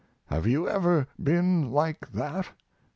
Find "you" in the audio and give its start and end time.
0.47-0.67